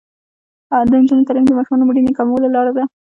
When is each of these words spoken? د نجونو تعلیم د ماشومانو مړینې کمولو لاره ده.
د 0.89 0.91
نجونو 1.01 1.25
تعلیم 1.27 1.45
د 1.47 1.51
ماشومانو 1.57 1.87
مړینې 1.87 2.11
کمولو 2.17 2.53
لاره 2.55 2.71
ده. 2.77 2.83